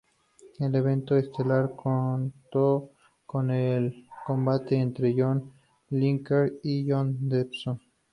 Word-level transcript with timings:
El 0.57 0.73
evento 0.73 1.15
estelar 1.15 1.75
contó 1.75 2.89
con 3.27 3.51
el 3.51 4.07
combate 4.25 4.75
entre 4.77 5.13
John 5.15 5.53
Lineker 5.91 6.53
y 6.63 6.89
John 6.89 7.17
Dodson. 7.29 7.79